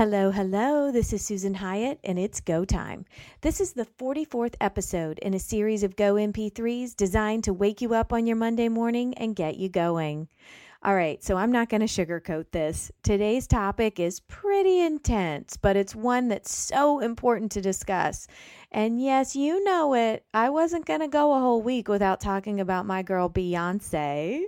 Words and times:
Hello, 0.00 0.30
hello. 0.30 0.90
This 0.90 1.12
is 1.12 1.22
Susan 1.22 1.52
Hyatt, 1.52 2.00
and 2.04 2.18
it's 2.18 2.40
go 2.40 2.64
time. 2.64 3.04
This 3.42 3.60
is 3.60 3.74
the 3.74 3.84
44th 3.84 4.54
episode 4.58 5.18
in 5.18 5.34
a 5.34 5.38
series 5.38 5.82
of 5.82 5.94
Go 5.94 6.14
MP3s 6.14 6.96
designed 6.96 7.44
to 7.44 7.52
wake 7.52 7.82
you 7.82 7.92
up 7.92 8.10
on 8.10 8.26
your 8.26 8.36
Monday 8.36 8.70
morning 8.70 9.12
and 9.18 9.36
get 9.36 9.58
you 9.58 9.68
going. 9.68 10.28
All 10.82 10.94
right, 10.94 11.22
so 11.22 11.36
I'm 11.36 11.52
not 11.52 11.68
going 11.68 11.82
to 11.82 11.86
sugarcoat 11.86 12.52
this. 12.52 12.90
Today's 13.02 13.46
topic 13.46 14.00
is 14.00 14.20
pretty 14.20 14.80
intense, 14.80 15.58
but 15.58 15.76
it's 15.76 15.94
one 15.94 16.28
that's 16.28 16.50
so 16.50 17.00
important 17.00 17.52
to 17.52 17.60
discuss. 17.60 18.26
And 18.72 18.98
yes, 18.98 19.36
you 19.36 19.62
know 19.62 19.92
it. 19.92 20.24
I 20.32 20.48
wasn't 20.48 20.86
going 20.86 21.00
to 21.00 21.08
go 21.08 21.34
a 21.34 21.38
whole 21.38 21.60
week 21.60 21.88
without 21.88 22.18
talking 22.18 22.60
about 22.60 22.86
my 22.86 23.02
girl 23.02 23.28
Beyonce. 23.28 24.44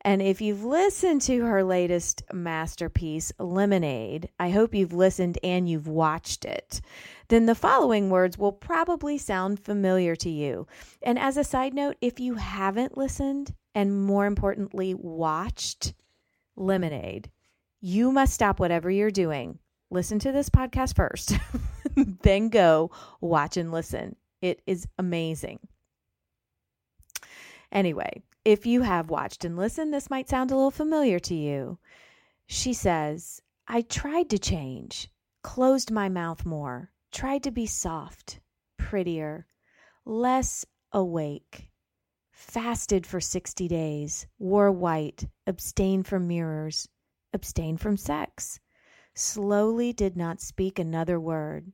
And 0.00 0.22
if 0.22 0.40
you've 0.40 0.64
listened 0.64 1.20
to 1.22 1.44
her 1.44 1.62
latest 1.62 2.22
masterpiece, 2.32 3.30
Lemonade, 3.38 4.30
I 4.38 4.48
hope 4.50 4.74
you've 4.74 4.94
listened 4.94 5.38
and 5.42 5.68
you've 5.68 5.88
watched 5.88 6.46
it. 6.46 6.80
Then 7.28 7.44
the 7.44 7.54
following 7.54 8.08
words 8.08 8.38
will 8.38 8.52
probably 8.52 9.18
sound 9.18 9.60
familiar 9.60 10.16
to 10.16 10.30
you. 10.30 10.66
And 11.02 11.18
as 11.18 11.36
a 11.36 11.44
side 11.44 11.74
note, 11.74 11.96
if 12.00 12.18
you 12.18 12.36
haven't 12.36 12.96
listened 12.96 13.52
and 13.76 14.06
more 14.06 14.24
importantly, 14.24 14.94
watched 14.94 15.92
Lemonade, 16.56 17.30
you 17.82 18.10
must 18.10 18.32
stop 18.32 18.58
whatever 18.58 18.90
you're 18.90 19.10
doing. 19.10 19.58
Listen 19.90 20.18
to 20.20 20.32
this 20.32 20.48
podcast 20.48 20.96
first, 20.96 21.34
then 22.22 22.48
go 22.48 22.90
watch 23.20 23.58
and 23.58 23.70
listen. 23.70 24.16
It 24.40 24.62
is 24.66 24.88
amazing. 24.98 25.58
Anyway, 27.70 28.22
if 28.46 28.64
you 28.64 28.80
have 28.80 29.10
watched 29.10 29.44
and 29.44 29.58
listened, 29.58 29.92
this 29.92 30.08
might 30.08 30.30
sound 30.30 30.50
a 30.50 30.56
little 30.56 30.70
familiar 30.70 31.18
to 31.18 31.34
you. 31.34 31.78
She 32.46 32.72
says, 32.72 33.42
I 33.68 33.82
tried 33.82 34.30
to 34.30 34.38
change, 34.38 35.10
closed 35.42 35.90
my 35.90 36.08
mouth 36.08 36.46
more, 36.46 36.92
tried 37.12 37.42
to 37.42 37.50
be 37.50 37.66
soft, 37.66 38.40
prettier, 38.78 39.46
less 40.06 40.64
awake, 40.92 41.68
fasted 42.36 43.06
for 43.06 43.20
60 43.20 43.66
days, 43.66 44.26
wore 44.38 44.70
white, 44.70 45.26
abstained 45.46 46.06
from 46.06 46.28
mirrors, 46.28 46.88
abstained 47.32 47.80
from 47.80 47.96
sex, 47.96 48.60
slowly 49.14 49.92
did 49.92 50.16
not 50.16 50.40
speak 50.40 50.78
another 50.78 51.18
word, 51.18 51.72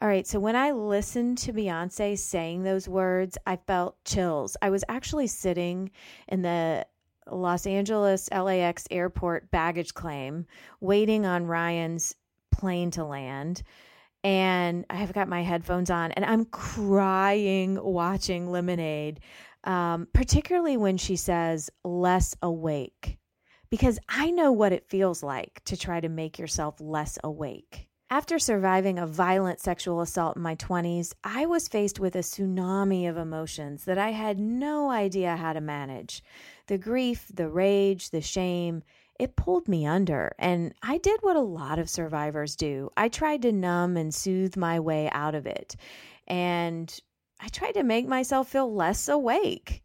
all 0.00 0.06
right, 0.06 0.28
so 0.28 0.38
when 0.38 0.54
I 0.54 0.70
listened 0.70 1.38
to 1.38 1.52
Beyonce 1.52 2.16
saying 2.16 2.62
those 2.62 2.88
words, 2.88 3.36
I 3.44 3.56
felt 3.56 3.96
chills. 4.04 4.56
I 4.62 4.70
was 4.70 4.84
actually 4.88 5.26
sitting 5.26 5.90
in 6.28 6.42
the 6.42 6.86
Los 7.28 7.66
Angeles 7.66 8.28
LAX 8.30 8.86
airport 8.92 9.50
baggage 9.50 9.94
claim 9.94 10.46
waiting 10.80 11.26
on 11.26 11.46
Ryan's 11.46 12.14
plane 12.52 12.92
to 12.92 13.04
land. 13.04 13.64
And 14.22 14.86
I 14.88 14.96
have 14.96 15.12
got 15.12 15.28
my 15.28 15.42
headphones 15.42 15.90
on 15.90 16.12
and 16.12 16.24
I'm 16.24 16.44
crying 16.44 17.76
watching 17.82 18.52
Lemonade, 18.52 19.18
um, 19.64 20.08
particularly 20.12 20.76
when 20.76 20.96
she 20.96 21.16
says 21.16 21.70
less 21.84 22.34
awake, 22.42 23.18
because 23.70 23.98
I 24.08 24.30
know 24.30 24.52
what 24.52 24.72
it 24.72 24.88
feels 24.88 25.22
like 25.22 25.62
to 25.66 25.76
try 25.76 26.00
to 26.00 26.08
make 26.08 26.38
yourself 26.38 26.80
less 26.80 27.18
awake. 27.22 27.88
After 28.10 28.38
surviving 28.38 28.98
a 28.98 29.06
violent 29.06 29.60
sexual 29.60 30.00
assault 30.00 30.36
in 30.36 30.42
my 30.42 30.56
20s, 30.56 31.12
I 31.22 31.44
was 31.44 31.68
faced 31.68 32.00
with 32.00 32.16
a 32.16 32.20
tsunami 32.20 33.08
of 33.08 33.18
emotions 33.18 33.84
that 33.84 33.98
I 33.98 34.12
had 34.12 34.38
no 34.38 34.90
idea 34.90 35.36
how 35.36 35.52
to 35.52 35.60
manage. 35.60 36.22
The 36.68 36.78
grief, 36.78 37.30
the 37.32 37.50
rage, 37.50 38.08
the 38.08 38.22
shame, 38.22 38.82
it 39.18 39.36
pulled 39.36 39.68
me 39.68 39.84
under. 39.84 40.34
And 40.38 40.72
I 40.82 40.96
did 40.96 41.20
what 41.20 41.36
a 41.36 41.40
lot 41.40 41.78
of 41.78 41.90
survivors 41.90 42.56
do 42.56 42.90
I 42.96 43.08
tried 43.08 43.42
to 43.42 43.52
numb 43.52 43.98
and 43.98 44.14
soothe 44.14 44.56
my 44.56 44.80
way 44.80 45.10
out 45.10 45.34
of 45.34 45.46
it. 45.46 45.76
And 46.26 46.98
I 47.40 47.48
tried 47.48 47.72
to 47.72 47.82
make 47.82 48.08
myself 48.08 48.48
feel 48.48 48.72
less 48.72 49.08
awake. 49.08 49.82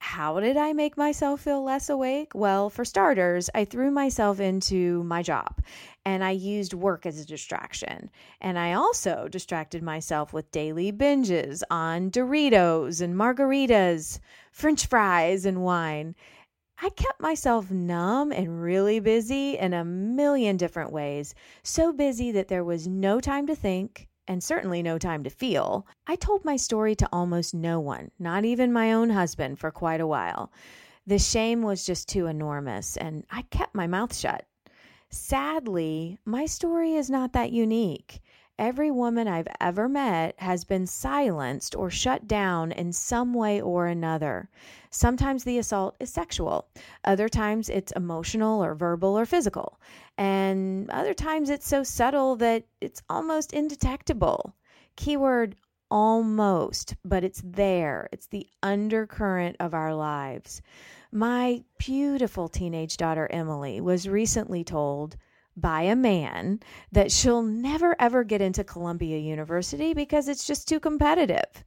How 0.00 0.38
did 0.38 0.56
I 0.56 0.72
make 0.72 0.96
myself 0.96 1.40
feel 1.40 1.62
less 1.62 1.90
awake? 1.90 2.32
Well, 2.34 2.70
for 2.70 2.84
starters, 2.84 3.50
I 3.54 3.64
threw 3.64 3.90
myself 3.90 4.38
into 4.38 5.02
my 5.02 5.22
job 5.22 5.60
and 6.04 6.22
I 6.22 6.30
used 6.30 6.72
work 6.72 7.04
as 7.04 7.18
a 7.18 7.26
distraction. 7.26 8.10
And 8.40 8.58
I 8.58 8.74
also 8.74 9.26
distracted 9.28 9.82
myself 9.82 10.32
with 10.32 10.52
daily 10.52 10.92
binges 10.92 11.62
on 11.68 12.10
Doritos 12.10 13.00
and 13.00 13.14
margaritas, 13.14 14.20
french 14.52 14.86
fries, 14.86 15.44
and 15.44 15.62
wine. 15.62 16.14
I 16.80 16.90
kept 16.90 17.20
myself 17.20 17.70
numb 17.70 18.30
and 18.30 18.62
really 18.62 19.00
busy 19.00 19.58
in 19.58 19.74
a 19.74 19.84
million 19.84 20.56
different 20.56 20.92
ways, 20.92 21.34
so 21.64 21.92
busy 21.92 22.30
that 22.32 22.46
there 22.46 22.64
was 22.64 22.86
no 22.86 23.20
time 23.20 23.48
to 23.48 23.56
think 23.56 24.07
and 24.28 24.44
certainly 24.44 24.82
no 24.82 24.98
time 24.98 25.24
to 25.24 25.30
feel, 25.30 25.86
I 26.06 26.14
told 26.14 26.44
my 26.44 26.56
story 26.56 26.94
to 26.96 27.08
almost 27.10 27.54
no 27.54 27.80
one, 27.80 28.10
not 28.18 28.44
even 28.44 28.72
my 28.72 28.92
own 28.92 29.10
husband, 29.10 29.58
for 29.58 29.70
quite 29.70 30.00
a 30.00 30.06
while. 30.06 30.52
The 31.06 31.18
shame 31.18 31.62
was 31.62 31.86
just 31.86 32.08
too 32.08 32.26
enormous, 32.26 32.96
and 32.98 33.24
I 33.30 33.42
kept 33.42 33.74
my 33.74 33.86
mouth 33.86 34.14
shut. 34.14 34.44
Sadly, 35.08 36.18
my 36.26 36.44
story 36.44 36.94
is 36.94 37.08
not 37.08 37.32
that 37.32 37.50
unique. 37.50 38.20
Every 38.58 38.90
woman 38.90 39.28
I've 39.28 39.48
ever 39.60 39.88
met 39.88 40.34
has 40.40 40.64
been 40.64 40.86
silenced 40.86 41.74
or 41.76 41.90
shut 41.90 42.26
down 42.26 42.72
in 42.72 42.92
some 42.92 43.32
way 43.32 43.60
or 43.60 43.86
another. 43.86 44.50
Sometimes 44.90 45.44
the 45.44 45.58
assault 45.58 45.96
is 46.00 46.12
sexual, 46.12 46.68
other 47.04 47.28
times 47.28 47.68
it's 47.68 47.92
emotional 47.92 48.62
or 48.62 48.74
verbal 48.74 49.16
or 49.16 49.24
physical, 49.24 49.80
and 50.18 50.90
other 50.90 51.14
times 51.14 51.48
it's 51.48 51.68
so 51.68 51.84
subtle 51.84 52.34
that 52.36 52.64
it's 52.80 53.00
almost 53.08 53.52
indetectable. 53.52 54.54
Keyword 54.96 55.54
almost, 55.90 56.96
but 57.04 57.22
it's 57.22 57.40
there. 57.44 58.08
It's 58.12 58.26
the 58.26 58.48
undercurrent 58.62 59.56
of 59.60 59.74
our 59.74 59.94
lives. 59.94 60.60
My 61.12 61.62
beautiful 61.78 62.48
teenage 62.48 62.96
daughter, 62.96 63.28
Emily, 63.30 63.80
was 63.80 64.08
recently 64.08 64.64
told 64.64 65.16
by 65.56 65.82
a 65.82 65.96
man 65.96 66.60
that 66.92 67.12
she'll 67.12 67.42
never 67.42 67.96
ever 68.00 68.24
get 68.24 68.42
into 68.42 68.64
Columbia 68.64 69.18
University 69.18 69.94
because 69.94 70.28
it's 70.28 70.46
just 70.46 70.68
too 70.68 70.80
competitive. 70.80 71.64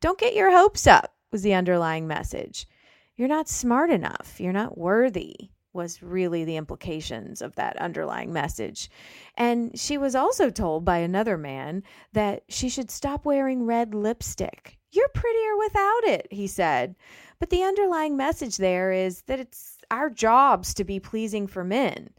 Don't 0.00 0.18
get 0.18 0.34
your 0.34 0.50
hopes 0.50 0.86
up, 0.86 1.14
was 1.32 1.42
the 1.42 1.54
underlying 1.54 2.06
message. 2.06 2.68
You're 3.16 3.28
not 3.28 3.48
smart 3.48 3.90
enough. 3.90 4.36
You're 4.38 4.52
not 4.52 4.76
worthy, 4.76 5.50
was 5.74 6.02
really 6.02 6.44
the 6.44 6.56
implications 6.56 7.42
of 7.42 7.54
that 7.56 7.76
underlying 7.76 8.32
message. 8.32 8.88
And 9.36 9.78
she 9.78 9.98
was 9.98 10.14
also 10.14 10.48
told 10.50 10.84
by 10.84 10.98
another 10.98 11.36
man 11.36 11.82
that 12.12 12.44
she 12.48 12.68
should 12.68 12.90
stop 12.90 13.24
wearing 13.24 13.66
red 13.66 13.94
lipstick. 13.94 14.78
You're 14.92 15.08
prettier 15.08 15.56
without 15.58 16.04
it, 16.04 16.28
he 16.30 16.46
said. 16.46 16.94
But 17.40 17.50
the 17.50 17.64
underlying 17.64 18.16
message 18.16 18.56
there 18.56 18.92
is 18.92 19.22
that 19.22 19.40
it's 19.40 19.78
our 19.90 20.08
jobs 20.08 20.72
to 20.74 20.84
be 20.84 21.00
pleasing 21.00 21.46
for 21.46 21.64
men. 21.64 22.10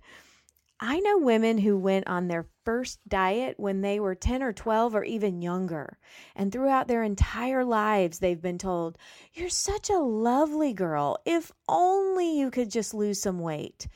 I 0.80 1.00
know 1.00 1.18
women 1.18 1.58
who 1.58 1.78
went 1.78 2.08
on 2.08 2.28
their 2.28 2.48
first 2.66 3.00
diet 3.08 3.60
when 3.60 3.82
they 3.82 4.00
were 4.00 4.16
10 4.16 4.44
or 4.44 4.52
12 4.52 4.96
or 4.96 5.04
even 5.04 5.42
younger. 5.42 5.98
And 6.36 6.52
throughout 6.52 6.88
their 6.88 7.04
entire 7.04 7.64
lives, 7.64 8.20
they've 8.20 8.42
been 8.42 8.58
told, 8.58 8.98
You're 9.34 9.50
such 9.50 9.90
a 9.90 10.00
lovely 10.00 10.74
girl. 10.74 11.18
If 11.26 11.52
only 11.70 12.38
you 12.38 12.52
could 12.52 12.72
just 12.72 12.94
lose 12.94 13.22
some 13.22 13.40
weight. 13.40 13.88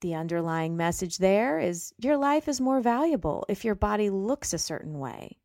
The 0.00 0.14
underlying 0.14 0.76
message 0.76 1.18
there 1.18 1.60
is 1.60 1.92
your 1.98 2.16
life 2.16 2.48
is 2.48 2.60
more 2.60 2.80
valuable 2.80 3.44
if 3.48 3.64
your 3.64 3.74
body 3.74 4.10
looks 4.10 4.52
a 4.52 4.58
certain 4.58 4.98
way. 4.98 5.36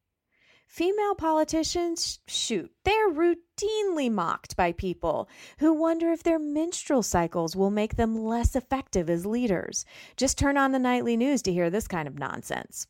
Female 0.68 1.16
politicians, 1.16 2.20
shoot, 2.28 2.72
they're 2.84 3.10
routinely 3.10 4.12
mocked 4.12 4.56
by 4.58 4.74
people 4.74 5.30
who 5.60 5.74
wonder 5.74 6.12
if 6.12 6.24
their 6.24 6.38
menstrual 6.38 7.02
cycles 7.02 7.56
will 7.56 7.72
make 7.72 7.96
them 7.96 8.16
less 8.16 8.56
effective 8.56 9.10
as 9.10 9.26
leaders. 9.26 9.86
Just 10.18 10.38
turn 10.38 10.58
on 10.58 10.74
the 10.74 10.80
nightly 10.80 11.16
news 11.16 11.42
to 11.44 11.54
hear 11.54 11.70
this 11.70 11.88
kind 11.88 12.08
of 12.08 12.20
nonsense. 12.20 12.86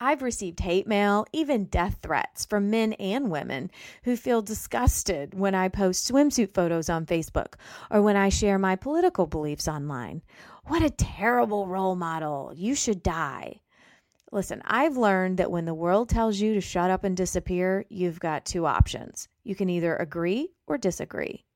I've 0.00 0.20
received 0.20 0.60
hate 0.60 0.86
mail, 0.86 1.26
even 1.32 1.64
death 1.64 1.98
threats 2.02 2.44
from 2.44 2.70
men 2.70 2.92
and 2.94 3.30
women 3.30 3.70
who 4.02 4.16
feel 4.16 4.42
disgusted 4.42 5.34
when 5.34 5.54
I 5.54 5.68
post 5.68 6.10
swimsuit 6.10 6.54
photos 6.54 6.90
on 6.90 7.06
Facebook 7.06 7.54
or 7.90 8.02
when 8.02 8.16
I 8.16 8.28
share 8.28 8.58
my 8.58 8.76
political 8.76 9.26
beliefs 9.26 9.68
online. 9.68 10.22
What 10.66 10.82
a 10.82 10.90
terrible 10.90 11.66
role 11.66 11.96
model. 11.96 12.52
You 12.54 12.74
should 12.74 13.02
die. 13.02 13.60
Listen, 14.30 14.60
I've 14.66 14.96
learned 14.96 15.38
that 15.38 15.50
when 15.50 15.64
the 15.64 15.74
world 15.74 16.10
tells 16.10 16.38
you 16.38 16.54
to 16.54 16.60
shut 16.60 16.90
up 16.90 17.02
and 17.02 17.16
disappear, 17.16 17.84
you've 17.88 18.20
got 18.20 18.44
two 18.44 18.66
options. 18.66 19.28
You 19.42 19.54
can 19.54 19.70
either 19.70 19.96
agree 19.96 20.50
or 20.66 20.76
disagree. 20.76 21.46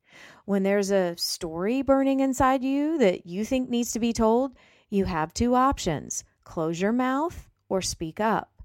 When 0.46 0.62
there's 0.62 0.90
a 0.90 1.16
story 1.16 1.82
burning 1.82 2.20
inside 2.20 2.64
you 2.64 2.98
that 2.98 3.26
you 3.26 3.44
think 3.44 3.68
needs 3.68 3.92
to 3.92 3.98
be 3.98 4.12
told, 4.12 4.56
you 4.88 5.04
have 5.04 5.34
two 5.34 5.54
options 5.54 6.24
close 6.44 6.80
your 6.80 6.92
mouth 6.92 7.48
or 7.68 7.80
speak 7.80 8.20
up. 8.20 8.62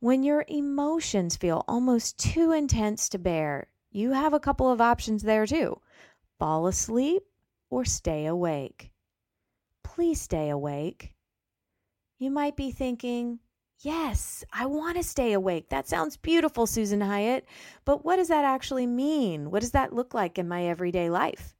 When 0.00 0.22
your 0.22 0.44
emotions 0.48 1.36
feel 1.36 1.64
almost 1.68 2.18
too 2.18 2.52
intense 2.52 3.08
to 3.10 3.18
bear, 3.18 3.68
you 3.90 4.12
have 4.12 4.32
a 4.32 4.40
couple 4.40 4.70
of 4.70 4.80
options 4.80 5.22
there 5.22 5.46
too 5.46 5.80
fall 6.38 6.68
asleep 6.68 7.22
or 7.70 7.84
stay 7.84 8.26
awake. 8.26 8.92
Please 9.82 10.20
stay 10.20 10.50
awake. 10.50 11.12
You 12.18 12.30
might 12.30 12.56
be 12.56 12.70
thinking, 12.70 13.40
Yes, 13.80 14.44
I 14.52 14.66
want 14.66 14.96
to 14.96 15.04
stay 15.04 15.34
awake. 15.34 15.68
That 15.68 15.86
sounds 15.86 16.16
beautiful, 16.16 16.66
Susan 16.66 17.00
Hyatt. 17.00 17.46
But 17.84 18.04
what 18.04 18.16
does 18.16 18.26
that 18.26 18.44
actually 18.44 18.86
mean? 18.86 19.52
What 19.52 19.60
does 19.60 19.70
that 19.70 19.92
look 19.92 20.14
like 20.14 20.36
in 20.36 20.48
my 20.48 20.64
everyday 20.66 21.08
life? 21.10 21.54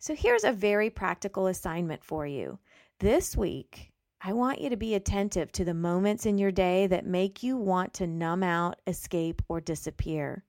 So 0.00 0.16
here's 0.16 0.42
a 0.42 0.52
very 0.52 0.90
practical 0.90 1.46
assignment 1.46 2.04
for 2.04 2.26
you. 2.26 2.58
This 2.98 3.36
week, 3.36 3.92
I 4.20 4.32
want 4.32 4.60
you 4.60 4.68
to 4.70 4.76
be 4.76 4.94
attentive 4.94 5.52
to 5.52 5.64
the 5.64 5.74
moments 5.74 6.26
in 6.26 6.38
your 6.38 6.50
day 6.50 6.88
that 6.88 7.06
make 7.06 7.44
you 7.44 7.56
want 7.56 7.94
to 7.94 8.06
numb 8.08 8.42
out, 8.42 8.80
escape, 8.88 9.40
or 9.48 9.60
disappear. 9.60 10.44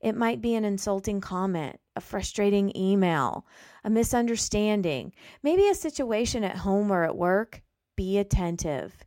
It 0.00 0.16
might 0.16 0.40
be 0.40 0.56
an 0.56 0.64
insulting 0.64 1.20
comment, 1.20 1.78
a 1.94 2.00
frustrating 2.00 2.76
email, 2.76 3.46
a 3.84 3.90
misunderstanding, 3.90 5.12
maybe 5.44 5.68
a 5.68 5.74
situation 5.76 6.42
at 6.42 6.56
home 6.56 6.90
or 6.90 7.04
at 7.04 7.16
work. 7.16 7.62
Be 7.96 8.18
attentive. 8.18 9.04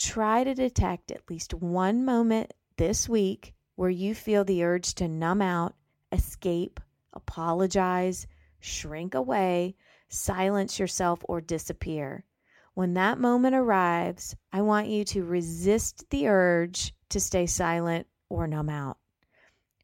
Try 0.00 0.44
to 0.44 0.54
detect 0.54 1.10
at 1.10 1.28
least 1.28 1.52
one 1.52 2.06
moment 2.06 2.54
this 2.78 3.06
week 3.06 3.52
where 3.76 3.90
you 3.90 4.14
feel 4.14 4.44
the 4.44 4.64
urge 4.64 4.94
to 4.94 5.06
numb 5.06 5.42
out, 5.42 5.74
escape, 6.10 6.80
apologize, 7.12 8.26
shrink 8.60 9.14
away, 9.14 9.76
silence 10.08 10.78
yourself, 10.78 11.22
or 11.28 11.42
disappear. 11.42 12.24
When 12.72 12.94
that 12.94 13.20
moment 13.20 13.54
arrives, 13.54 14.34
I 14.50 14.62
want 14.62 14.88
you 14.88 15.04
to 15.04 15.22
resist 15.22 16.08
the 16.08 16.28
urge 16.28 16.94
to 17.10 17.20
stay 17.20 17.44
silent 17.44 18.06
or 18.30 18.46
numb 18.46 18.70
out. 18.70 18.96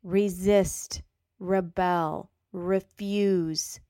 Resist, 0.03 1.03
rebel, 1.39 2.31
refuse. 2.53 3.81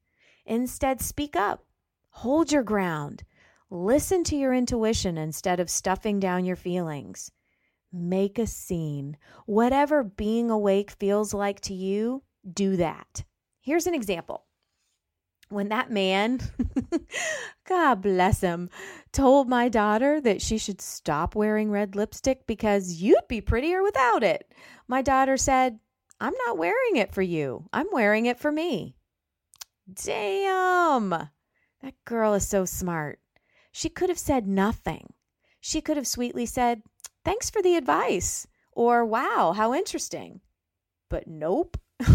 Instead, 0.45 1.01
speak 1.01 1.37
up, 1.37 1.65
hold 2.11 2.51
your 2.51 2.65
ground 2.65 3.23
Listen 3.71 4.23
to 4.25 4.37
your 4.37 4.55
intuition 4.55 5.19
instead 5.19 5.59
of 5.59 5.69
stuffing 5.69 6.21
down 6.21 6.45
your 6.45 6.57
feelings. 6.57 7.33
Make 7.93 8.39
a 8.39 8.47
scene. 8.47 9.17
Whatever 9.47 10.05
being 10.05 10.51
awake 10.51 10.93
feels 10.93 11.35
like 11.35 11.61
to 11.63 11.75
you, 11.75 12.23
do 12.53 12.77
that. 12.77 13.25
Here's 13.61 13.89
an 13.89 13.95
example. 13.95 14.45
When 15.49 15.69
that 15.69 15.91
man, 15.91 16.41
God 17.69 18.03
bless 18.03 18.41
him, 18.41 18.71
told 19.13 19.49
my 19.49 19.69
daughter 19.69 20.21
that 20.21 20.43
she 20.43 20.59
should 20.59 20.81
stop 20.81 21.35
wearing 21.35 21.71
red 21.71 21.97
lipstick 21.97 22.47
because 22.47 22.95
you'd 22.95 23.29
be 23.29 23.41
prettier 23.41 23.83
without 23.83 24.23
it, 24.23 24.53
my 24.87 25.03
daughter 25.03 25.37
said, 25.37 25.79
I'm 26.21 26.35
not 26.47 26.59
wearing 26.59 26.97
it 26.97 27.13
for 27.13 27.23
you. 27.23 27.69
I'm 27.73 27.87
wearing 27.93 28.27
it 28.27 28.39
for 28.39 28.51
me. 28.51 28.97
Damn. 29.93 31.11
That 31.11 31.95
girl 32.05 32.35
is 32.35 32.47
so 32.49 32.65
smart. 32.65 33.21
She 33.77 33.91
could 33.91 34.09
have 34.09 34.19
said 34.19 34.47
nothing. 34.47 35.13
She 35.61 35.83
could 35.83 35.99
have 35.99 36.07
sweetly 36.07 36.47
said, 36.47 36.81
Thanks 37.27 37.51
for 37.51 37.61
the 37.61 37.77
advice, 37.77 38.47
or 38.73 39.05
Wow, 39.05 39.53
how 39.55 39.75
interesting. 39.75 40.41
But 41.11 41.27
nope. 41.27 41.77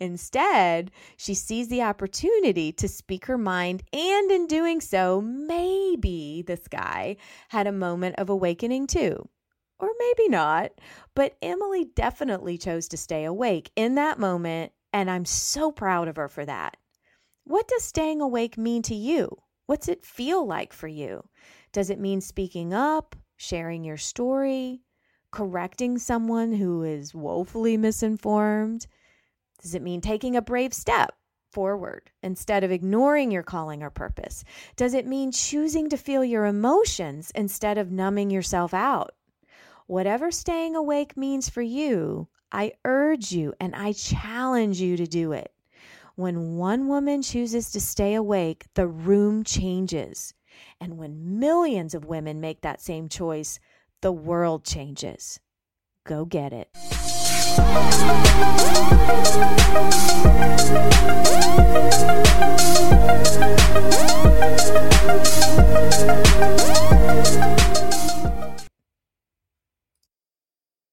Instead, 0.00 0.92
she 1.16 1.34
sees 1.34 1.66
the 1.66 1.82
opportunity 1.82 2.70
to 2.74 2.86
speak 2.86 3.26
her 3.26 3.36
mind, 3.36 3.82
and 3.92 4.30
in 4.30 4.46
doing 4.46 4.80
so, 4.80 5.20
maybe 5.20 6.44
this 6.46 6.68
guy 6.68 7.16
had 7.48 7.66
a 7.66 7.72
moment 7.72 8.14
of 8.16 8.30
awakening 8.30 8.86
too. 8.86 9.28
Or 9.80 9.90
maybe 9.98 10.28
not, 10.28 10.70
but 11.16 11.36
Emily 11.42 11.86
definitely 11.96 12.56
chose 12.56 12.86
to 12.90 12.96
stay 12.96 13.24
awake 13.24 13.72
in 13.74 13.96
that 13.96 14.20
moment, 14.20 14.70
and 14.92 15.10
I'm 15.10 15.24
so 15.24 15.72
proud 15.72 16.06
of 16.06 16.14
her 16.14 16.28
for 16.28 16.44
that. 16.44 16.76
What 17.42 17.66
does 17.66 17.82
staying 17.82 18.20
awake 18.20 18.56
mean 18.56 18.82
to 18.82 18.94
you? 18.94 19.38
What's 19.66 19.88
it 19.88 20.04
feel 20.04 20.46
like 20.46 20.72
for 20.72 20.88
you? 20.88 21.28
Does 21.72 21.90
it 21.90 21.98
mean 21.98 22.20
speaking 22.20 22.72
up, 22.72 23.16
sharing 23.36 23.84
your 23.84 23.96
story, 23.96 24.82
correcting 25.32 25.98
someone 25.98 26.52
who 26.52 26.82
is 26.84 27.14
woefully 27.14 27.76
misinformed? 27.76 28.86
Does 29.60 29.74
it 29.74 29.82
mean 29.82 30.00
taking 30.00 30.36
a 30.36 30.42
brave 30.42 30.72
step 30.72 31.16
forward 31.50 32.10
instead 32.22 32.62
of 32.62 32.70
ignoring 32.70 33.30
your 33.30 33.42
calling 33.42 33.82
or 33.82 33.90
purpose? 33.90 34.44
Does 34.76 34.94
it 34.94 35.06
mean 35.06 35.32
choosing 35.32 35.88
to 35.90 35.96
feel 35.96 36.22
your 36.22 36.46
emotions 36.46 37.32
instead 37.34 37.76
of 37.76 37.90
numbing 37.90 38.30
yourself 38.30 38.72
out? 38.72 39.14
Whatever 39.86 40.30
staying 40.30 40.76
awake 40.76 41.16
means 41.16 41.48
for 41.48 41.62
you, 41.62 42.28
I 42.52 42.74
urge 42.84 43.32
you 43.32 43.54
and 43.60 43.74
I 43.74 43.92
challenge 43.92 44.80
you 44.80 44.96
to 44.96 45.06
do 45.06 45.32
it. 45.32 45.52
When 46.16 46.56
one 46.56 46.88
woman 46.88 47.20
chooses 47.20 47.70
to 47.72 47.80
stay 47.80 48.14
awake, 48.14 48.64
the 48.72 48.86
room 48.88 49.44
changes. 49.44 50.32
And 50.80 50.96
when 50.96 51.38
millions 51.38 51.94
of 51.94 52.06
women 52.06 52.40
make 52.40 52.62
that 52.62 52.80
same 52.80 53.10
choice, 53.10 53.60
the 54.00 54.12
world 54.12 54.64
changes. 54.64 55.40
Go 56.04 56.24
get 56.24 56.54
it. 56.54 56.70